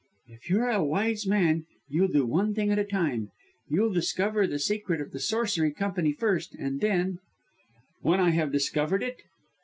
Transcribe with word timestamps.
"If 0.25 0.49
you're 0.49 0.71
a 0.71 0.83
wise 0.83 1.27
man, 1.27 1.67
you'll 1.87 2.07
do 2.07 2.25
one 2.25 2.55
thing 2.55 2.71
at 2.71 2.79
a 2.79 2.83
time. 2.83 3.29
You'll 3.69 3.93
discover 3.93 4.47
the 4.47 4.57
secret 4.57 4.99
of 4.99 5.11
the 5.11 5.19
Sorcery 5.19 5.69
Company 5.71 6.11
first, 6.11 6.55
and 6.55 6.81
then" 6.81 7.19
"When 8.01 8.19
I 8.19 8.31
have 8.31 8.51
discovered 8.51 9.03
it?" 9.03 9.21